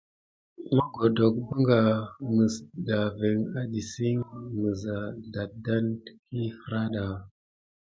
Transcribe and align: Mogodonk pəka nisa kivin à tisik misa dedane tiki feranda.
Mogodonk 0.75 1.35
pəka 1.49 1.79
nisa 2.35 2.99
kivin 3.17 3.39
à 3.57 3.59
tisik 3.71 4.19
misa 4.59 4.95
dedane 5.33 5.91
tiki 6.03 6.41
feranda. 6.59 7.05